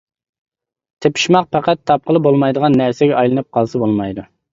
[1.05, 4.27] تېپىشماق پەقەت تاپقىلى بولمايدىغان نەرسىگە ئايلىنىپ قالسا بولمايدۇ.